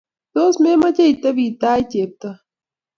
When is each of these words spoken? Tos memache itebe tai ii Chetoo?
Tos 0.33 0.55
memache 0.63 1.03
itebe 1.13 1.45
tai 1.61 1.81
ii 1.81 1.87
Chetoo? 1.91 2.35